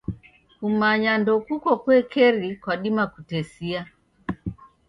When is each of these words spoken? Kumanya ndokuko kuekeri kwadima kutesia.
Kumanya 0.57 1.11
ndokuko 1.21 1.69
kuekeri 1.81 2.49
kwadima 2.61 3.03
kutesia. 3.11 3.81